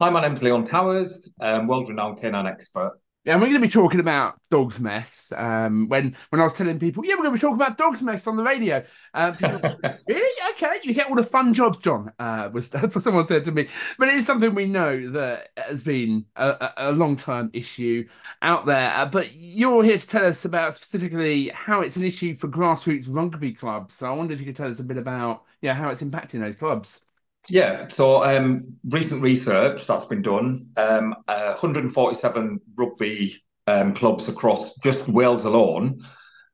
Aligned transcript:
Hi, 0.00 0.10
my 0.10 0.22
name's 0.22 0.44
Leon 0.44 0.62
Towers, 0.62 1.28
um, 1.40 1.66
world-renowned 1.66 2.20
canine 2.20 2.46
expert. 2.46 3.00
Yeah, 3.24 3.32
and 3.32 3.42
we're 3.42 3.48
going 3.48 3.60
to 3.60 3.66
be 3.66 3.72
talking 3.72 3.98
about 3.98 4.40
dog's 4.48 4.78
mess. 4.78 5.32
Um, 5.36 5.88
when 5.88 6.16
when 6.28 6.40
I 6.40 6.44
was 6.44 6.54
telling 6.54 6.78
people, 6.78 7.04
yeah, 7.04 7.14
we're 7.14 7.24
going 7.24 7.32
to 7.32 7.36
be 7.36 7.40
talking 7.40 7.56
about 7.56 7.78
dog's 7.78 8.00
mess 8.00 8.28
on 8.28 8.36
the 8.36 8.44
radio. 8.44 8.84
Um, 9.12 9.34
people, 9.34 9.58
really? 10.08 10.52
Okay, 10.52 10.78
you 10.84 10.94
get 10.94 11.08
all 11.08 11.16
the 11.16 11.24
fun 11.24 11.52
jobs, 11.52 11.78
John. 11.78 12.12
Uh, 12.16 12.48
was 12.52 12.68
for 12.90 13.00
someone 13.00 13.26
said 13.26 13.44
to 13.46 13.50
me, 13.50 13.66
but 13.98 14.06
it 14.06 14.14
is 14.14 14.24
something 14.24 14.54
we 14.54 14.66
know 14.66 15.10
that 15.10 15.48
has 15.56 15.82
been 15.82 16.26
a, 16.36 16.70
a 16.76 16.92
long-term 16.92 17.50
issue 17.52 18.06
out 18.40 18.66
there. 18.66 18.92
Uh, 18.94 19.06
but 19.06 19.34
you're 19.34 19.82
here 19.82 19.98
to 19.98 20.06
tell 20.06 20.24
us 20.24 20.44
about 20.44 20.76
specifically 20.76 21.48
how 21.48 21.80
it's 21.80 21.96
an 21.96 22.04
issue 22.04 22.34
for 22.34 22.46
grassroots 22.46 23.06
rugby 23.10 23.52
clubs. 23.52 23.96
So 23.96 24.06
I 24.06 24.14
wonder 24.14 24.32
if 24.32 24.38
you 24.38 24.46
could 24.46 24.54
tell 24.54 24.70
us 24.70 24.78
a 24.78 24.84
bit 24.84 24.96
about 24.96 25.42
yeah 25.60 25.74
how 25.74 25.88
it's 25.88 26.02
impacting 26.02 26.38
those 26.38 26.54
clubs. 26.54 27.07
Yeah, 27.50 27.88
so 27.88 28.24
um, 28.24 28.76
recent 28.84 29.22
research 29.22 29.86
that's 29.86 30.04
been 30.04 30.22
done, 30.22 30.68
um, 30.76 31.14
uh, 31.28 31.54
147 31.54 32.60
rugby 32.76 33.42
um, 33.66 33.94
clubs 33.94 34.28
across 34.28 34.76
just 34.78 35.06
Wales 35.08 35.44
alone 35.44 36.00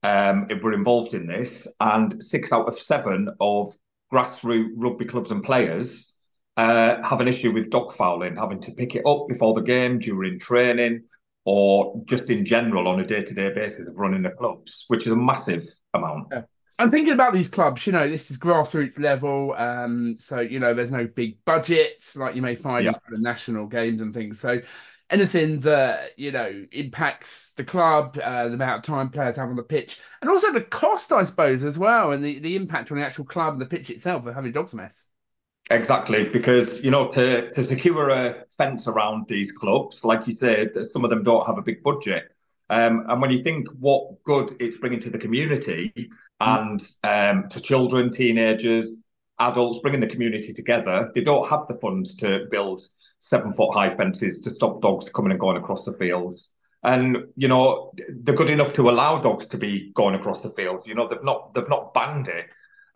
um, 0.02 0.46
were 0.62 0.72
involved 0.72 1.14
in 1.14 1.26
this, 1.26 1.66
and 1.80 2.22
six 2.22 2.52
out 2.52 2.68
of 2.68 2.78
seven 2.78 3.28
of 3.40 3.72
grassroots 4.12 4.70
rugby 4.76 5.04
clubs 5.04 5.30
and 5.30 5.42
players 5.42 6.12
uh, 6.56 7.02
have 7.02 7.20
an 7.20 7.28
issue 7.28 7.52
with 7.52 7.70
dog 7.70 7.92
fouling, 7.92 8.36
having 8.36 8.60
to 8.60 8.72
pick 8.72 8.94
it 8.94 9.06
up 9.06 9.26
before 9.28 9.54
the 9.54 9.62
game, 9.62 9.98
during 9.98 10.38
training, 10.38 11.02
or 11.44 12.00
just 12.06 12.30
in 12.30 12.44
general 12.44 12.86
on 12.86 13.00
a 13.00 13.06
day-to-day 13.06 13.52
basis 13.52 13.88
of 13.88 13.98
running 13.98 14.22
the 14.22 14.30
clubs, 14.30 14.84
which 14.88 15.06
is 15.06 15.12
a 15.12 15.16
massive 15.16 15.66
amount. 15.94 16.28
Yeah. 16.30 16.42
I'm 16.78 16.90
thinking 16.90 17.12
about 17.12 17.34
these 17.34 17.48
clubs. 17.48 17.86
You 17.86 17.92
know, 17.92 18.08
this 18.08 18.30
is 18.30 18.38
grassroots 18.38 18.98
level, 18.98 19.54
um, 19.56 20.16
so 20.18 20.40
you 20.40 20.58
know, 20.58 20.74
there's 20.74 20.90
no 20.90 21.06
big 21.06 21.44
budgets 21.44 22.16
like 22.16 22.34
you 22.34 22.42
may 22.42 22.54
find 22.54 22.84
yeah. 22.84 22.92
in 23.08 23.14
the 23.14 23.20
national 23.20 23.66
games 23.66 24.00
and 24.00 24.12
things. 24.12 24.40
So 24.40 24.60
anything 25.10 25.60
that 25.60 26.18
you 26.18 26.32
know 26.32 26.66
impacts 26.72 27.52
the 27.52 27.64
club, 27.64 28.18
uh, 28.22 28.48
the 28.48 28.54
amount 28.54 28.78
of 28.78 28.82
time 28.82 29.10
players 29.10 29.36
have 29.36 29.48
on 29.48 29.56
the 29.56 29.62
pitch, 29.62 30.00
and 30.20 30.30
also 30.30 30.52
the 30.52 30.62
cost, 30.62 31.12
I 31.12 31.22
suppose, 31.22 31.64
as 31.64 31.78
well, 31.78 32.12
and 32.12 32.24
the, 32.24 32.40
the 32.40 32.56
impact 32.56 32.90
on 32.90 32.98
the 32.98 33.04
actual 33.04 33.24
club 33.24 33.52
and 33.52 33.62
the 33.62 33.66
pitch 33.66 33.90
itself 33.90 34.26
of 34.26 34.34
having 34.34 34.52
dogs 34.52 34.74
mess. 34.74 35.08
Exactly, 35.70 36.28
because 36.28 36.82
you 36.82 36.90
know 36.90 37.08
to 37.12 37.50
to 37.52 37.62
secure 37.62 38.10
a 38.10 38.44
fence 38.58 38.86
around 38.86 39.28
these 39.28 39.52
clubs, 39.52 40.04
like 40.04 40.26
you 40.26 40.34
said, 40.34 40.74
some 40.86 41.04
of 41.04 41.10
them 41.10 41.22
don't 41.22 41.46
have 41.46 41.56
a 41.56 41.62
big 41.62 41.82
budget. 41.82 42.33
Um, 42.70 43.04
and 43.08 43.20
when 43.20 43.30
you 43.30 43.42
think 43.42 43.68
what 43.78 44.22
good 44.24 44.56
it's 44.60 44.78
bringing 44.78 45.00
to 45.00 45.10
the 45.10 45.18
community 45.18 45.92
and 46.40 46.80
um, 47.02 47.48
to 47.50 47.60
children, 47.60 48.10
teenagers, 48.10 49.04
adults, 49.38 49.80
bringing 49.80 50.00
the 50.00 50.06
community 50.06 50.52
together, 50.52 51.10
they 51.14 51.20
don't 51.20 51.48
have 51.48 51.66
the 51.66 51.78
funds 51.78 52.16
to 52.16 52.46
build 52.50 52.80
seven 53.18 53.52
foot 53.52 53.74
high 53.74 53.94
fences 53.94 54.40
to 54.40 54.50
stop 54.50 54.80
dogs 54.80 55.08
coming 55.08 55.32
and 55.32 55.40
going 55.40 55.56
across 55.56 55.84
the 55.84 55.92
fields. 55.92 56.54
And 56.82 57.16
you 57.36 57.48
know 57.48 57.92
they're 58.22 58.34
good 58.34 58.50
enough 58.50 58.74
to 58.74 58.90
allow 58.90 59.18
dogs 59.18 59.46
to 59.48 59.58
be 59.58 59.90
going 59.94 60.14
across 60.14 60.42
the 60.42 60.50
fields. 60.50 60.86
You 60.86 60.94
know 60.94 61.08
they've 61.08 61.24
not 61.24 61.54
they've 61.54 61.68
not 61.68 61.94
banned 61.94 62.28
it, 62.28 62.46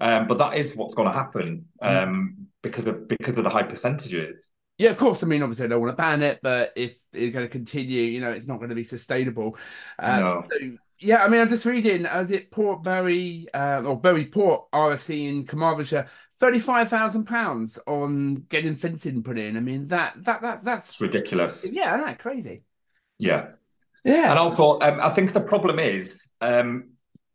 um, 0.01 0.27
but 0.27 0.39
that 0.39 0.59
is 0.59 0.77
what's 0.77 0.95
going 0.95 1.09
to 1.09 1.15
happen 1.15 1.67
um, 1.81 2.49
because 2.63 2.87
of 2.87 3.09
because 3.09 3.39
of 3.39 3.45
the 3.45 3.51
high 3.51 3.63
percentages. 3.63 4.51
Yeah, 4.79 4.91
of 4.91 4.99
course. 4.99 5.25
I 5.25 5.27
mean, 5.27 5.43
obviously, 5.43 5.67
I 5.67 5.69
don't 5.69 5.81
want 5.81 5.93
to 5.93 6.01
ban 6.01 6.23
it, 6.23 6.39
but 6.41 6.73
if 6.77 6.97
it's 7.13 7.33
going 7.33 7.45
to 7.45 7.51
continue, 7.51 8.03
you 8.03 8.21
know, 8.21 8.31
it's 8.31 8.47
not 8.47 8.59
going 8.59 8.69
to 8.69 8.77
be 8.77 8.85
sustainable. 8.85 9.57
Uh, 9.99 10.21
no. 10.21 10.45
So, 10.51 10.71
yeah, 11.01 11.25
I 11.25 11.29
mean, 11.29 11.41
I'm 11.41 11.49
just 11.49 11.65
reading, 11.65 12.07
as 12.07 12.31
it 12.31 12.51
Port 12.51 12.83
Bury 12.83 13.47
uh, 13.53 13.83
or 13.85 14.01
Burry 14.01 14.27
Port 14.27 14.71
RFC 14.73 15.29
in 15.29 15.47
Carmarthenshire, 15.47 16.09
thirty-five 16.39 16.89
thousand 16.89 17.25
pounds 17.25 17.79
on 17.87 18.47
getting 18.49 18.75
fencing 18.75 19.23
put 19.23 19.39
in. 19.39 19.57
I 19.57 19.61
mean, 19.61 19.89
that 19.89 20.15
that 20.25 20.43
that 20.43 20.65
that's 20.65 20.91
it's 20.91 21.01
ridiculous. 21.01 21.67
Yeah, 21.69 21.97
that 21.99 22.19
crazy. 22.19 22.63
Yeah, 23.19 23.51
yeah. 24.05 24.31
And 24.31 24.39
also, 24.39 24.81
um, 24.81 25.01
I 25.01 25.11
think 25.11 25.33
the 25.33 25.41
problem 25.41 25.79
is 25.79 26.33
um, 26.41 26.91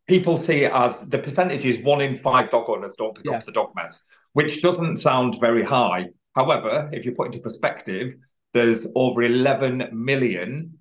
people 0.08 0.38
see 0.38 0.64
it 0.64 0.72
as 0.74 1.00
the 1.00 1.20
percentage 1.20 1.66
is 1.66 1.78
one 1.80 2.02
in 2.02 2.18
five 2.18 2.52
dog 2.52 2.70
owners 2.70 2.96
don't 2.96 3.16
pick 3.16 3.26
yeah. 3.26 3.38
up 3.38 3.46
the 3.46 3.52
dog 3.52 3.72
mess, 3.76 4.04
which 4.34 4.62
doesn't 4.62 5.00
sound 5.00 5.40
very 5.40 5.64
high. 5.64 6.08
However, 6.36 6.90
if 6.92 7.06
you 7.06 7.12
put 7.12 7.28
into 7.28 7.40
perspective, 7.40 8.16
there's 8.54 8.88
over 8.96 9.24
11 9.24 9.90
million 9.92 10.78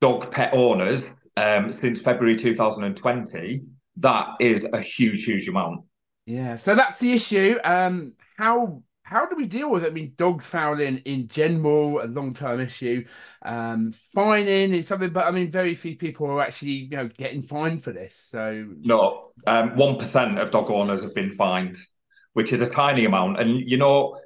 dog 0.00 0.30
pet 0.30 0.52
owners 0.52 1.10
um, 1.36 1.72
since 1.72 2.00
February 2.00 2.36
2020. 2.36 3.62
That 3.96 4.28
is 4.40 4.64
a 4.72 4.80
huge, 4.80 5.24
huge 5.24 5.48
amount. 5.48 5.84
Yeah, 6.26 6.56
so 6.56 6.74
that's 6.74 6.98
the 7.00 7.12
issue. 7.12 7.58
Um, 7.64 8.14
how 8.36 8.82
how 9.02 9.26
do 9.26 9.34
we 9.34 9.46
deal 9.46 9.68
with 9.68 9.82
it? 9.82 9.88
I 9.88 9.90
mean, 9.90 10.12
dogs 10.16 10.46
fouling 10.46 10.98
in 10.98 11.26
general, 11.26 12.00
a 12.00 12.06
long 12.06 12.32
term 12.32 12.60
issue. 12.60 13.04
Um, 13.42 13.92
fining 14.14 14.72
is 14.72 14.86
something, 14.86 15.10
but 15.10 15.26
I 15.26 15.32
mean, 15.32 15.50
very 15.50 15.74
few 15.74 15.96
people 15.96 16.30
are 16.30 16.40
actually 16.40 16.70
you 16.70 16.96
know 16.96 17.08
getting 17.08 17.42
fined 17.42 17.82
for 17.82 17.92
this. 17.92 18.14
So 18.14 18.68
no, 18.80 19.32
um, 19.48 19.76
one 19.76 19.98
um, 20.14 20.38
of 20.38 20.50
dog 20.52 20.70
owners 20.70 21.02
have 21.02 21.14
been 21.14 21.32
fined, 21.32 21.76
which 22.34 22.52
is 22.52 22.60
a 22.60 22.70
tiny 22.70 23.04
amount. 23.04 23.40
And 23.40 23.68
you 23.68 23.78
know, 23.78 24.16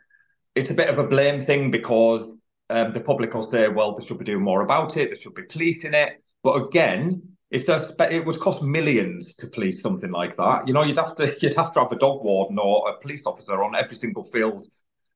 it's 0.55 0.71
a 0.71 0.75
bit 0.75 0.89
of 0.89 0.99
a 0.99 1.07
blame 1.07 1.41
thing 1.41 1.71
because 1.71 2.25
um, 2.71 2.93
the 2.93 3.01
public 3.01 3.35
will 3.35 3.43
say, 3.43 3.69
well, 3.69 3.95
they 3.95 4.05
should 4.05 4.19
be 4.19 4.25
doing 4.25 4.43
more 4.43 4.63
about 4.63 4.97
it, 4.97 5.11
they 5.11 5.17
should 5.17 5.35
be 5.35 5.43
policing 5.43 5.95
it. 5.95 6.23
But 6.43 6.63
again, 6.63 7.23
if 7.51 7.67
there's 7.67 7.93
it 8.11 8.25
would 8.25 8.41
cost 8.41 8.63
millions 8.63 9.35
to 9.37 9.47
police 9.47 9.81
something 9.81 10.11
like 10.11 10.37
that, 10.37 10.67
you 10.67 10.75
know, 10.75 10.83
you'd 10.83 10.99
have 10.99 11.15
to 11.17 11.37
you'd 11.41 11.55
have 11.55 11.73
to 11.75 11.81
have 11.81 11.93
a 11.93 11.99
dog 11.99 12.25
warden 12.25 12.59
or 12.59 12.89
a 12.89 13.01
police 13.01 13.27
officer 13.27 13.63
on 13.63 13.75
every 13.75 13.97
single 13.97 14.25
field 14.25 14.61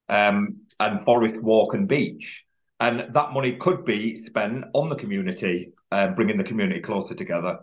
um, 0.08 0.58
and 0.80 1.02
forest 1.02 1.36
walk 1.36 1.74
and 1.74 1.88
beach. 1.88 2.44
And 2.80 3.12
that 3.12 3.32
money 3.32 3.56
could 3.56 3.84
be 3.84 4.14
spent 4.14 4.66
on 4.72 4.88
the 4.88 4.94
community, 4.94 5.72
uh, 5.90 6.08
bringing 6.08 6.36
the 6.36 6.44
community 6.44 6.80
closer 6.80 7.14
together. 7.14 7.58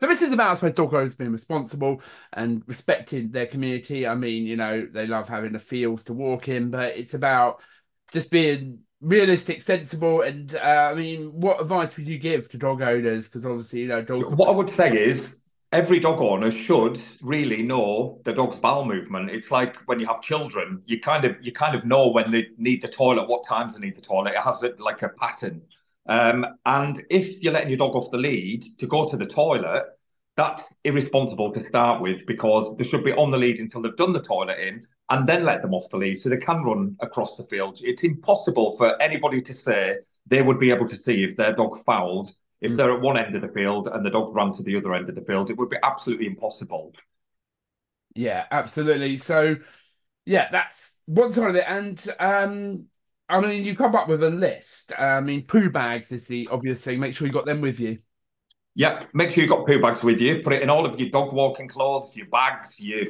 So 0.00 0.06
this 0.06 0.22
is 0.22 0.32
about, 0.32 0.52
I 0.52 0.54
suppose, 0.54 0.72
dog 0.72 0.94
owners 0.94 1.14
being 1.14 1.30
responsible 1.30 2.00
and 2.32 2.62
respecting 2.66 3.30
their 3.30 3.44
community. 3.44 4.06
I 4.06 4.14
mean, 4.14 4.44
you 4.44 4.56
know, 4.56 4.88
they 4.90 5.06
love 5.06 5.28
having 5.28 5.52
the 5.52 5.58
fields 5.58 6.06
to 6.06 6.14
walk 6.14 6.48
in, 6.48 6.70
but 6.70 6.96
it's 6.96 7.12
about 7.12 7.60
just 8.10 8.30
being 8.30 8.78
realistic, 9.02 9.62
sensible, 9.62 10.22
and 10.22 10.54
uh, 10.54 10.88
I 10.90 10.94
mean, 10.94 11.32
what 11.34 11.60
advice 11.60 11.98
would 11.98 12.08
you 12.08 12.16
give 12.16 12.48
to 12.48 12.56
dog 12.56 12.80
owners? 12.80 13.26
Because 13.26 13.44
obviously, 13.44 13.80
you 13.80 13.88
know, 13.88 14.00
dog. 14.00 14.38
What 14.38 14.48
I 14.48 14.52
would 14.52 14.70
say 14.70 14.90
is 14.96 15.36
every 15.70 16.00
dog 16.00 16.22
owner 16.22 16.50
should 16.50 16.98
really 17.20 17.62
know 17.62 18.22
the 18.24 18.32
dog's 18.32 18.56
bowel 18.56 18.86
movement. 18.86 19.30
It's 19.30 19.50
like 19.50 19.76
when 19.84 20.00
you 20.00 20.06
have 20.06 20.22
children, 20.22 20.80
you 20.86 20.98
kind 20.98 21.26
of 21.26 21.36
you 21.42 21.52
kind 21.52 21.74
of 21.74 21.84
know 21.84 22.08
when 22.08 22.30
they 22.30 22.46
need 22.56 22.80
the 22.80 22.88
toilet, 22.88 23.28
what 23.28 23.44
times 23.44 23.74
they 23.74 23.80
need 23.80 23.96
the 23.96 24.00
toilet. 24.00 24.30
It 24.30 24.40
has 24.40 24.64
like 24.78 25.02
a 25.02 25.10
pattern. 25.10 25.60
Um, 26.06 26.46
and 26.64 27.04
if 27.10 27.42
you're 27.42 27.52
letting 27.52 27.68
your 27.68 27.78
dog 27.78 27.94
off 27.94 28.10
the 28.10 28.18
lead 28.18 28.64
to 28.78 28.86
go 28.86 29.08
to 29.08 29.16
the 29.16 29.26
toilet, 29.26 29.84
that's 30.36 30.72
irresponsible 30.84 31.52
to 31.52 31.68
start 31.68 32.00
with 32.00 32.26
because 32.26 32.76
they 32.76 32.84
should 32.84 33.04
be 33.04 33.12
on 33.12 33.30
the 33.30 33.38
lead 33.38 33.58
until 33.58 33.82
they've 33.82 33.96
done 33.96 34.12
the 34.12 34.22
toilet 34.22 34.58
in 34.58 34.82
and 35.10 35.28
then 35.28 35.44
let 35.44 35.60
them 35.60 35.74
off 35.74 35.90
the 35.90 35.98
lead 35.98 36.18
so 36.18 36.28
they 36.28 36.36
can 36.36 36.62
run 36.62 36.96
across 37.00 37.36
the 37.36 37.44
field. 37.44 37.78
It's 37.82 38.04
impossible 38.04 38.76
for 38.76 39.00
anybody 39.02 39.42
to 39.42 39.52
say 39.52 39.96
they 40.26 40.42
would 40.42 40.58
be 40.58 40.70
able 40.70 40.86
to 40.86 40.96
see 40.96 41.24
if 41.24 41.36
their 41.36 41.52
dog 41.52 41.82
fouled 41.84 42.32
if 42.60 42.72
mm. 42.72 42.76
they're 42.76 42.92
at 42.92 43.00
one 43.00 43.18
end 43.18 43.34
of 43.34 43.42
the 43.42 43.48
field 43.48 43.88
and 43.88 44.04
the 44.04 44.10
dog 44.10 44.34
ran 44.34 44.52
to 44.52 44.62
the 44.62 44.76
other 44.76 44.94
end 44.94 45.08
of 45.08 45.14
the 45.14 45.22
field. 45.22 45.50
It 45.50 45.58
would 45.58 45.68
be 45.68 45.78
absolutely 45.82 46.26
impossible. 46.26 46.94
Yeah, 48.14 48.46
absolutely. 48.50 49.16
So, 49.16 49.56
yeah, 50.24 50.48
that's 50.50 50.98
one 51.06 51.32
side 51.32 51.50
of 51.50 51.56
it. 51.56 51.64
And 51.66 52.14
um, 52.18 52.86
I 53.30 53.40
mean, 53.40 53.64
you 53.64 53.76
come 53.76 53.94
up 53.94 54.08
with 54.08 54.22
a 54.22 54.30
list. 54.30 54.92
I 54.98 55.20
mean, 55.20 55.46
poo 55.46 55.70
bags 55.70 56.10
is 56.10 56.26
the 56.26 56.48
obvious 56.50 56.82
thing. 56.82 56.98
Make 56.98 57.14
sure 57.14 57.26
you 57.26 57.32
got 57.32 57.46
them 57.46 57.60
with 57.60 57.78
you. 57.78 57.98
Yeah, 58.74 59.00
make 59.14 59.30
sure 59.30 59.42
you 59.42 59.48
got 59.48 59.66
poo 59.66 59.80
bags 59.80 60.02
with 60.02 60.20
you. 60.20 60.42
Put 60.42 60.52
it 60.52 60.62
in 60.62 60.70
all 60.70 60.84
of 60.84 60.98
your 60.98 61.10
dog 61.10 61.32
walking 61.32 61.68
clothes, 61.68 62.16
your 62.16 62.26
bags, 62.26 62.78
your 62.80 63.06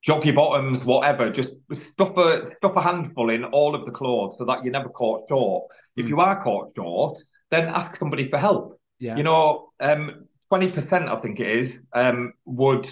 jockey 0.00 0.32
bottoms, 0.32 0.84
whatever. 0.84 1.30
Just 1.30 1.50
stuff 1.72 2.16
a 2.16 2.46
stuff 2.56 2.76
a 2.76 2.82
handful 2.82 3.30
in 3.30 3.44
all 3.44 3.74
of 3.74 3.84
the 3.84 3.92
clothes 3.92 4.36
so 4.36 4.44
that 4.44 4.64
you're 4.64 4.72
never 4.72 4.88
caught 4.88 5.28
short. 5.28 5.64
If 5.96 6.08
you 6.08 6.20
are 6.20 6.42
caught 6.42 6.72
short, 6.74 7.18
then 7.50 7.68
ask 7.68 7.98
somebody 7.98 8.26
for 8.26 8.38
help. 8.38 8.80
Yeah. 8.98 9.16
You 9.16 9.22
know, 9.22 9.70
um, 9.80 10.26
twenty 10.48 10.70
percent, 10.70 11.08
I 11.08 11.16
think 11.16 11.40
it 11.40 11.48
is, 11.48 11.82
um, 11.92 12.32
would 12.46 12.88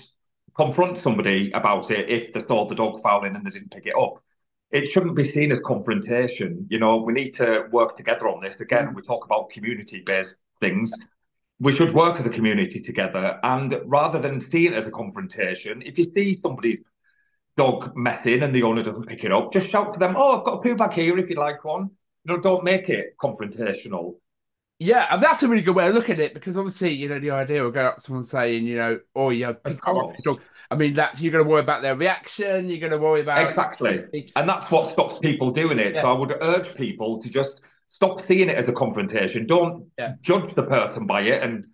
confront 0.56 0.98
somebody 0.98 1.50
about 1.52 1.90
it 1.90 2.08
if 2.08 2.32
they 2.32 2.40
saw 2.40 2.66
the 2.66 2.74
dog 2.74 3.00
fouling 3.02 3.34
and 3.34 3.44
they 3.44 3.50
didn't 3.50 3.70
pick 3.70 3.86
it 3.86 3.94
up 3.98 4.22
it 4.70 4.86
shouldn't 4.86 5.16
be 5.16 5.24
seen 5.24 5.50
as 5.52 5.60
confrontation. 5.60 6.66
You 6.70 6.78
know, 6.78 6.98
we 6.98 7.12
need 7.12 7.34
to 7.34 7.66
work 7.72 7.96
together 7.96 8.28
on 8.28 8.40
this. 8.40 8.60
Again, 8.60 8.88
mm. 8.88 8.94
we 8.94 9.02
talk 9.02 9.24
about 9.24 9.50
community 9.50 10.02
based 10.04 10.42
things. 10.60 10.92
We 11.58 11.72
should 11.72 11.92
work 11.92 12.18
as 12.18 12.26
a 12.26 12.30
community 12.30 12.80
together. 12.80 13.38
And 13.42 13.80
rather 13.84 14.18
than 14.18 14.40
see 14.40 14.66
it 14.66 14.72
as 14.72 14.86
a 14.86 14.90
confrontation, 14.90 15.82
if 15.82 15.98
you 15.98 16.04
see 16.04 16.34
somebody's 16.34 16.80
dog 17.56 17.92
messing 17.96 18.42
and 18.42 18.54
the 18.54 18.62
owner 18.62 18.82
doesn't 18.82 19.08
pick 19.08 19.24
it 19.24 19.32
up, 19.32 19.52
just 19.52 19.68
shout 19.68 19.92
to 19.92 19.98
them, 19.98 20.14
Oh, 20.16 20.38
I've 20.38 20.44
got 20.44 20.54
a 20.54 20.62
poo 20.62 20.76
bag 20.76 20.92
here 20.92 21.18
if 21.18 21.28
you'd 21.28 21.38
like 21.38 21.64
one. 21.64 21.90
You 22.24 22.34
know, 22.34 22.40
don't 22.40 22.64
make 22.64 22.88
it 22.88 23.14
confrontational. 23.22 24.14
Yeah, 24.82 25.06
and 25.10 25.22
that's 25.22 25.42
a 25.42 25.48
really 25.48 25.62
good 25.62 25.76
way 25.76 25.88
of 25.88 25.94
looking 25.94 26.14
at 26.14 26.20
it 26.20 26.34
because 26.34 26.56
obviously, 26.56 26.94
you 26.94 27.06
know, 27.06 27.18
the 27.20 27.32
idea 27.32 27.62
of 27.62 27.74
going 27.74 27.86
up 27.86 27.96
to 27.96 28.00
someone 28.00 28.24
saying, 28.24 28.64
you 28.64 28.76
know, 28.76 28.98
oh 29.14 29.28
yeah, 29.28 29.52
pick 29.52 29.86
up 29.86 29.94
your 29.94 30.14
dog. 30.24 30.40
I 30.70 30.76
mean, 30.76 30.94
that's 30.94 31.20
you're 31.20 31.32
going 31.32 31.44
to 31.44 31.50
worry 31.50 31.60
about 31.60 31.82
their 31.82 31.94
reaction. 31.94 32.70
You're 32.70 32.80
going 32.80 32.92
to 32.92 32.98
worry 32.98 33.20
about 33.20 33.44
exactly, 33.46 34.04
and 34.34 34.48
that's 34.48 34.70
what 34.70 34.90
stops 34.90 35.18
people 35.18 35.50
doing 35.50 35.78
it. 35.78 35.96
So 35.96 36.10
I 36.10 36.18
would 36.18 36.34
urge 36.40 36.74
people 36.74 37.20
to 37.20 37.28
just 37.28 37.60
stop 37.88 38.24
seeing 38.24 38.48
it 38.48 38.56
as 38.56 38.68
a 38.68 38.72
confrontation. 38.72 39.46
Don't 39.46 39.86
yeah. 39.98 40.14
judge 40.22 40.54
the 40.54 40.62
person 40.62 41.06
by 41.06 41.22
it 41.22 41.42
and 41.42 41.66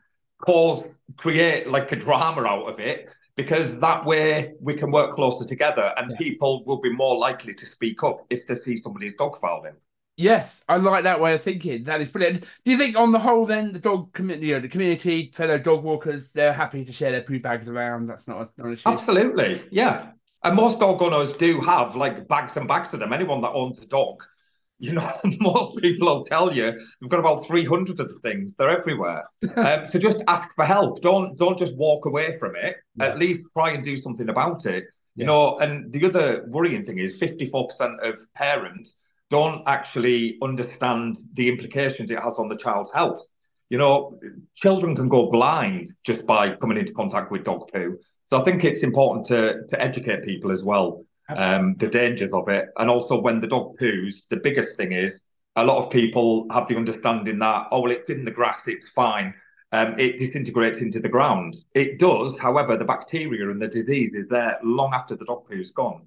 cause 0.45 0.83
create 1.17 1.69
like 1.69 1.93
a 1.93 1.97
drama 1.97 2.43
out 2.43 2.65
of 2.65 2.81
it 2.81 3.09
because 3.37 3.79
that 3.79 4.05
way 4.05 4.55
we 4.61 4.75
can 4.75 4.91
work 4.91 5.13
closer 5.13 5.47
together 5.47 5.95
and 5.97 6.11
yeah. 6.11 6.17
people 6.19 6.65
will 6.65 6.81
be 6.81 6.91
more 6.91 7.17
likely 7.17 7.55
to 7.55 7.67
speak 7.67 8.03
up 8.03 8.25
if 8.31 8.47
they 8.47 8.55
see 8.57 8.77
somebody's 8.77 9.15
dog 9.15 9.39
fouling. 9.39 9.75
Yes, 10.17 10.65
I 10.67 10.77
like 10.77 11.05
that 11.05 11.21
way 11.21 11.35
of 11.35 11.43
thinking. 11.43 11.85
That 11.85 12.01
is 12.01 12.11
brilliant. 12.11 12.41
Do 12.41 12.71
you 12.71 12.79
think, 12.79 12.97
on 12.97 13.13
the 13.13 13.19
whole, 13.19 13.45
then 13.45 13.75
the 13.75 13.79
dog 13.79 14.13
community, 14.15 14.47
you 14.47 14.55
know, 14.55 14.61
the 14.61 14.69
community, 14.69 15.31
fellow 15.35 15.59
dog 15.59 15.85
walkers, 15.85 16.33
they're 16.33 16.55
happy 16.55 16.87
to 16.87 16.93
share 16.93 17.13
their 17.13 17.23
poo 17.23 17.39
bags 17.39 17.69
around? 17.69 18.07
That's 18.07 18.27
not, 18.27 18.51
not 18.57 18.67
an 18.67 18.73
issue. 18.73 18.89
Absolutely, 18.89 19.63
yeah. 19.71 20.13
And 20.43 20.57
most 20.57 20.81
dog 20.81 21.03
owners 21.03 21.35
do 21.35 21.61
have 21.61 21.97
like 21.97 22.27
bags 22.29 22.57
and 22.57 22.67
bags 22.67 22.95
of 22.95 23.01
them. 23.01 23.13
Anyone 23.13 23.43
that 23.43 23.51
owns 23.51 23.83
a 23.83 23.87
dog, 23.87 24.23
you 24.79 24.93
know, 24.93 25.21
most 25.41 25.77
people 25.79 26.07
will 26.07 26.25
tell 26.25 26.53
you 26.53 26.73
they've 26.73 27.11
got 27.11 27.21
about 27.21 27.45
three 27.45 27.65
hundred 27.65 28.01
of 28.01 28.09
the 28.09 28.19
things. 28.21 28.55
They're 28.55 28.71
everywhere. 28.71 29.29
um, 29.57 29.87
so 29.87 29.99
just 29.99 30.23
ask 30.29 30.49
for 30.55 30.65
help. 30.65 31.03
Don't 31.03 31.37
don't 31.37 31.59
just 31.59 31.77
walk 31.77 32.07
away 32.07 32.39
from 32.39 32.57
it. 32.57 32.77
Yeah. 32.97 33.07
At 33.07 33.19
least 33.19 33.41
try 33.55 33.71
and 33.71 33.85
do 33.85 33.97
something 33.97 34.29
about 34.29 34.67
it. 34.67 34.85
You 35.15 35.25
know, 35.25 35.59
and 35.59 35.93
the 35.93 36.05
other 36.07 36.45
worrying 36.47 36.85
thing 36.85 36.99
is 36.99 37.19
fifty 37.19 37.47
four 37.47 37.67
percent 37.69 38.01
of 38.03 38.17
parents 38.35 39.06
don't 39.31 39.63
actually 39.67 40.39
understand 40.43 41.17
the 41.35 41.49
implications 41.49 42.11
it 42.11 42.19
has 42.19 42.39
on 42.39 42.49
the 42.49 42.57
child's 42.57 42.93
health. 42.93 43.21
You 43.69 43.79
know, 43.79 44.19
children 44.55 44.95
can 44.95 45.09
go 45.09 45.29
blind 45.31 45.89
just 46.05 46.25
by 46.25 46.51
coming 46.51 46.79
into 46.79 46.93
contact 46.93 47.33
with 47.33 47.45
dog 47.45 47.69
poo. 47.73 47.97
So 48.27 48.39
I 48.39 48.43
think 48.43 48.65
it's 48.65 48.85
important 48.85 49.27
to 49.27 49.67
to 49.69 49.83
educate 49.83 50.23
people 50.23 50.53
as 50.53 50.63
well, 50.63 51.03
um, 51.29 51.75
the 51.79 51.89
dangers 51.89 52.33
of 52.33 52.49
it, 52.49 52.69
and 52.79 52.89
also 52.89 53.21
when 53.21 53.41
the 53.41 53.49
dog 53.49 53.77
poos, 53.79 54.29
the 54.29 54.37
biggest 54.37 54.77
thing 54.77 54.93
is 54.93 55.25
a 55.57 55.65
lot 55.65 55.79
of 55.79 55.91
people 55.91 56.47
have 56.53 56.69
the 56.69 56.77
understanding 56.77 57.41
that 57.41 57.67
oh 57.73 57.81
well, 57.81 57.91
it's 57.91 58.09
in 58.09 58.25
the 58.25 58.31
grass, 58.31 58.69
it's 58.69 58.89
fine. 58.89 59.35
Um, 59.73 59.99
it 59.99 60.19
disintegrates 60.19 60.79
into 60.79 61.01
the 61.01 61.09
ground. 61.09 61.57
It 61.75 61.99
does, 61.99 62.39
however, 62.39 62.77
the 62.77 62.85
bacteria 62.85 63.51
and 63.51 63.61
the 63.61 63.67
disease 63.67 64.15
is 64.15 64.29
there 64.29 64.59
long 64.63 64.95
after 64.95 65.17
the 65.17 65.25
dog 65.25 65.49
poo's 65.49 65.73
gone. 65.73 66.07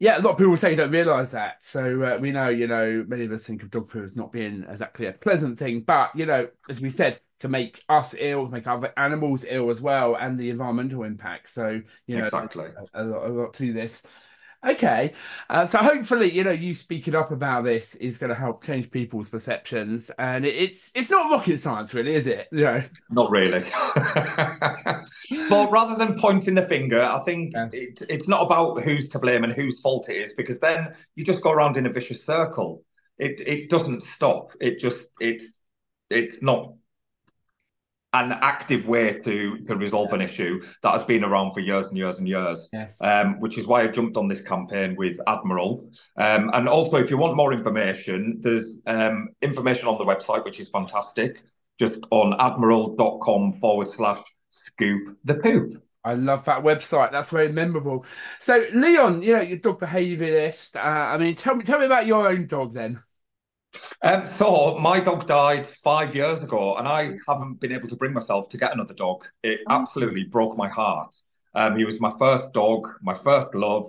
Yeah, 0.00 0.18
a 0.18 0.22
lot 0.22 0.32
of 0.32 0.38
people 0.38 0.56
say 0.56 0.70
you 0.70 0.76
don't 0.76 0.90
realise 0.90 1.30
that. 1.32 1.62
So 1.62 2.02
uh, 2.02 2.18
we 2.18 2.32
know, 2.32 2.48
you 2.48 2.66
know, 2.66 3.04
many 3.06 3.26
of 3.26 3.32
us 3.32 3.44
think 3.44 3.62
of 3.62 3.70
dog 3.70 3.90
poo 3.90 4.02
as 4.02 4.16
not 4.16 4.32
being 4.32 4.64
exactly 4.66 5.06
a 5.06 5.12
pleasant 5.12 5.58
thing, 5.58 5.82
but 5.82 6.10
you 6.16 6.24
know, 6.24 6.48
as 6.70 6.80
we 6.80 6.88
said, 6.88 7.20
can 7.38 7.50
make 7.50 7.82
us 7.90 8.14
ill, 8.18 8.48
make 8.48 8.66
other 8.66 8.94
animals 8.96 9.44
ill 9.46 9.68
as 9.68 9.82
well, 9.82 10.16
and 10.16 10.38
the 10.38 10.48
environmental 10.48 11.02
impact. 11.02 11.50
So 11.50 11.82
you 12.06 12.16
know, 12.16 12.24
exactly 12.24 12.64
a, 12.94 13.02
a, 13.02 13.04
lot, 13.04 13.26
a 13.26 13.28
lot 13.28 13.54
to 13.54 13.72
this. 13.74 14.06
Okay, 14.66 15.14
uh, 15.48 15.64
so 15.64 15.78
hopefully, 15.78 16.30
you 16.30 16.44
know, 16.44 16.50
you 16.50 16.74
speaking 16.74 17.14
up 17.14 17.30
about 17.30 17.64
this 17.64 17.94
is 17.94 18.18
going 18.18 18.28
to 18.28 18.34
help 18.34 18.62
change 18.62 18.90
people's 18.90 19.30
perceptions, 19.30 20.10
and 20.18 20.44
it's 20.44 20.92
it's 20.94 21.10
not 21.10 21.30
rocket 21.30 21.58
science, 21.58 21.94
really, 21.94 22.14
is 22.14 22.26
it? 22.26 22.46
You 22.52 22.64
know? 22.64 22.82
Not 23.08 23.30
really. 23.30 23.60
but 25.48 25.70
rather 25.70 25.96
than 25.96 26.18
pointing 26.18 26.54
the 26.54 26.62
finger, 26.62 27.02
I 27.02 27.24
think 27.24 27.54
yes. 27.54 27.70
it, 27.72 28.02
it's 28.10 28.28
not 28.28 28.42
about 28.42 28.82
who's 28.82 29.08
to 29.10 29.18
blame 29.18 29.44
and 29.44 29.52
whose 29.52 29.80
fault 29.80 30.10
it 30.10 30.16
is, 30.16 30.34
because 30.34 30.60
then 30.60 30.94
you 31.14 31.24
just 31.24 31.40
go 31.40 31.52
around 31.52 31.78
in 31.78 31.86
a 31.86 31.90
vicious 31.90 32.26
circle. 32.26 32.84
It 33.16 33.40
it 33.40 33.70
doesn't 33.70 34.02
stop. 34.02 34.50
It 34.60 34.78
just 34.78 35.06
it's 35.20 35.58
it's 36.10 36.42
not 36.42 36.74
an 38.12 38.32
active 38.40 38.88
way 38.88 39.20
to 39.20 39.58
to 39.58 39.76
resolve 39.76 40.12
an 40.12 40.20
issue 40.20 40.60
that 40.82 40.90
has 40.90 41.02
been 41.02 41.24
around 41.24 41.52
for 41.52 41.60
years 41.60 41.88
and 41.88 41.96
years 41.96 42.18
and 42.18 42.28
years. 42.28 42.68
Yes. 42.72 43.00
Um, 43.00 43.38
which 43.40 43.56
is 43.56 43.66
why 43.66 43.82
I 43.82 43.86
jumped 43.88 44.16
on 44.16 44.28
this 44.28 44.40
campaign 44.40 44.96
with 44.96 45.18
Admiral. 45.26 45.88
Um, 46.16 46.50
and 46.52 46.68
also, 46.68 46.96
if 46.96 47.10
you 47.10 47.18
want 47.18 47.36
more 47.36 47.52
information, 47.52 48.38
there's 48.40 48.82
um, 48.86 49.28
information 49.42 49.86
on 49.88 49.98
the 49.98 50.04
website, 50.04 50.44
which 50.44 50.60
is 50.60 50.68
fantastic, 50.68 51.42
just 51.78 52.00
on 52.10 52.34
admiral.com 52.40 53.52
forward 53.54 53.88
slash 53.88 54.22
scoop 54.48 55.16
the 55.24 55.34
poop. 55.34 55.82
I 56.02 56.14
love 56.14 56.44
that 56.46 56.62
website. 56.62 57.12
That's 57.12 57.30
very 57.30 57.52
memorable. 57.52 58.06
So, 58.38 58.64
Leon, 58.72 59.22
you 59.22 59.34
know, 59.34 59.42
your 59.42 59.58
dog 59.58 59.80
behaviorist. 59.80 60.76
Uh, 60.76 60.80
I 60.80 61.18
mean, 61.18 61.34
tell 61.34 61.54
me, 61.54 61.62
tell 61.62 61.78
me 61.78 61.84
about 61.84 62.06
your 62.06 62.26
own 62.28 62.46
dog 62.46 62.74
then. 62.74 63.02
Um, 64.02 64.26
so 64.26 64.78
my 64.78 65.00
dog 65.00 65.26
died 65.26 65.66
five 65.66 66.14
years 66.14 66.42
ago, 66.42 66.76
and 66.76 66.88
I 66.88 67.16
haven't 67.28 67.60
been 67.60 67.72
able 67.72 67.88
to 67.88 67.96
bring 67.96 68.12
myself 68.12 68.48
to 68.50 68.58
get 68.58 68.72
another 68.72 68.94
dog. 68.94 69.24
It 69.42 69.60
oh. 69.68 69.74
absolutely 69.74 70.24
broke 70.24 70.56
my 70.56 70.68
heart. 70.68 71.14
Um, 71.54 71.76
he 71.76 71.84
was 71.84 72.00
my 72.00 72.12
first 72.18 72.52
dog, 72.52 72.88
my 73.02 73.14
first 73.14 73.54
love, 73.54 73.86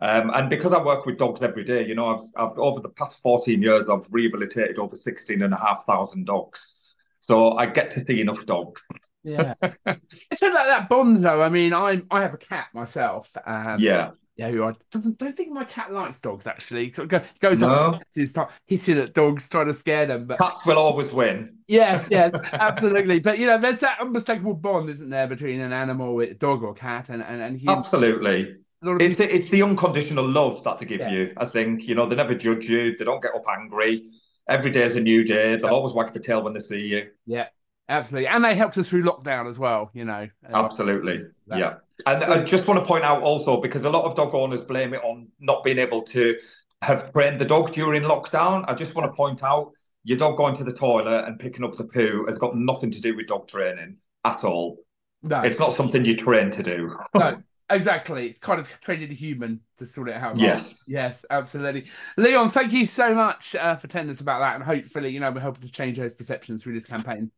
um, 0.00 0.30
and 0.34 0.50
because 0.50 0.72
I 0.72 0.82
work 0.82 1.06
with 1.06 1.18
dogs 1.18 1.40
every 1.40 1.64
day, 1.64 1.86
you 1.86 1.94
know, 1.94 2.16
I've, 2.16 2.24
I've 2.36 2.58
over 2.58 2.80
the 2.80 2.90
past 2.90 3.22
14 3.22 3.62
years, 3.62 3.88
I've 3.88 4.06
rehabilitated 4.10 4.78
over 4.78 4.96
16 4.96 5.40
and 5.40 5.54
a 5.54 5.56
half 5.56 5.86
thousand 5.86 6.26
dogs. 6.26 6.94
So 7.20 7.56
I 7.56 7.66
get 7.66 7.90
to 7.92 8.04
see 8.04 8.20
enough 8.20 8.44
dogs. 8.44 8.86
Yeah, 9.22 9.54
it's 9.62 10.42
like 10.42 10.52
that 10.52 10.88
bond, 10.90 11.24
though. 11.24 11.42
I 11.42 11.48
mean, 11.48 11.72
I'm 11.72 12.06
I 12.10 12.20
have 12.20 12.34
a 12.34 12.38
cat 12.38 12.66
myself. 12.74 13.30
Um, 13.46 13.80
yeah, 13.80 14.10
yeah, 14.36 14.50
who 14.50 14.64
I 14.64 14.72
doesn't 14.90 15.18
don't 15.18 15.36
think 15.36 15.52
my 15.52 15.64
cat 15.64 15.92
likes 15.92 16.18
dogs 16.18 16.46
actually. 16.46 16.88
goes 16.88 17.60
no. 17.60 17.68
up 17.68 18.02
to 18.14 18.26
start 18.26 18.50
hissing 18.66 18.98
at 18.98 19.14
dogs, 19.14 19.48
trying 19.48 19.66
to 19.66 19.74
scare 19.74 20.06
them. 20.06 20.26
But 20.26 20.38
cats 20.38 20.66
will 20.66 20.78
always 20.78 21.12
win. 21.12 21.58
Yes, 21.68 22.08
yes, 22.10 22.34
absolutely. 22.52 23.20
But 23.20 23.38
you 23.38 23.46
know, 23.46 23.58
there's 23.58 23.78
that 23.78 24.00
unmistakable 24.00 24.54
bond, 24.54 24.90
isn't 24.90 25.08
there, 25.08 25.28
between 25.28 25.60
an 25.60 25.72
animal, 25.72 26.16
with 26.16 26.38
dog 26.40 26.64
or 26.64 26.74
cat, 26.74 27.10
and 27.10 27.22
and, 27.22 27.40
and 27.40 27.58
human. 27.58 27.78
Absolutely. 27.78 28.56
It's 28.86 29.16
the, 29.16 29.34
it's 29.34 29.48
the 29.48 29.62
unconditional 29.62 30.28
love 30.28 30.62
that 30.64 30.78
they 30.78 30.84
give 30.84 31.00
yeah. 31.00 31.10
you. 31.10 31.32
I 31.36 31.46
think 31.46 31.84
you 31.84 31.94
know 31.94 32.06
they 32.06 32.16
never 32.16 32.34
judge 32.34 32.68
you. 32.68 32.96
They 32.96 33.04
don't 33.04 33.22
get 33.22 33.34
up 33.34 33.44
angry. 33.56 34.10
Every 34.48 34.70
day 34.70 34.82
is 34.82 34.94
a 34.94 35.00
new 35.00 35.24
day. 35.24 35.56
They'll 35.56 35.70
always 35.70 35.94
wag 35.94 36.12
the 36.12 36.20
tail 36.20 36.42
when 36.42 36.52
they 36.52 36.60
see 36.60 36.88
you. 36.88 37.08
Yeah, 37.24 37.46
absolutely. 37.88 38.28
And 38.28 38.44
they 38.44 38.54
helped 38.54 38.78
us 38.78 38.88
through 38.88 39.04
lockdown 39.04 39.48
as 39.48 39.58
well. 39.58 39.90
You 39.94 40.04
know. 40.04 40.28
Absolutely. 40.52 41.24
Yeah. 41.46 41.74
And 42.06 42.24
I 42.24 42.42
just 42.42 42.66
want 42.66 42.80
to 42.80 42.86
point 42.86 43.04
out 43.04 43.22
also 43.22 43.60
because 43.60 43.84
a 43.84 43.90
lot 43.90 44.04
of 44.04 44.16
dog 44.16 44.34
owners 44.34 44.62
blame 44.62 44.94
it 44.94 45.02
on 45.04 45.28
not 45.38 45.62
being 45.62 45.78
able 45.78 46.02
to 46.02 46.36
have 46.82 47.12
trained 47.12 47.40
the 47.40 47.44
dog 47.44 47.72
during 47.72 48.02
lockdown. 48.02 48.64
I 48.68 48.74
just 48.74 48.94
want 48.94 49.10
to 49.10 49.16
point 49.16 49.42
out 49.42 49.72
your 50.02 50.18
dog 50.18 50.36
going 50.36 50.54
to 50.56 50.64
the 50.64 50.72
toilet 50.72 51.24
and 51.26 51.38
picking 51.38 51.64
up 51.64 51.74
the 51.74 51.84
poo 51.84 52.24
has 52.26 52.36
got 52.36 52.56
nothing 52.56 52.90
to 52.90 53.00
do 53.00 53.16
with 53.16 53.26
dog 53.26 53.48
training 53.48 53.96
at 54.24 54.44
all. 54.44 54.78
No. 55.22 55.40
It's 55.40 55.58
not 55.58 55.72
something 55.72 56.04
you 56.04 56.14
train 56.14 56.50
to 56.50 56.62
do. 56.62 56.94
no, 57.14 57.42
exactly. 57.70 58.26
It's 58.26 58.38
kind 58.38 58.60
of 58.60 58.68
training 58.82 59.10
a 59.10 59.14
human 59.14 59.60
to 59.78 59.86
sort 59.86 60.10
it 60.10 60.16
out. 60.16 60.38
Yes. 60.38 60.84
Yes, 60.86 61.24
absolutely. 61.30 61.86
Leon, 62.18 62.50
thank 62.50 62.72
you 62.72 62.84
so 62.84 63.14
much 63.14 63.54
uh, 63.54 63.76
for 63.76 63.86
telling 63.86 64.10
us 64.10 64.20
about 64.20 64.40
that. 64.40 64.56
And 64.56 64.62
hopefully, 64.62 65.08
you 65.08 65.20
know, 65.20 65.30
we're 65.30 65.40
helping 65.40 65.62
to 65.62 65.72
change 65.72 65.96
those 65.96 66.12
perceptions 66.12 66.62
through 66.62 66.74
this 66.74 66.86
campaign. 66.86 67.30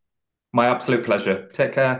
My 0.51 0.65
absolute 0.65 1.05
pleasure. 1.05 1.47
Take 1.53 1.73
care. 1.73 1.95